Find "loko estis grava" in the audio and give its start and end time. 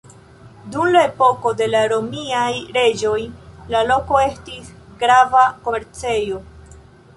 3.93-5.47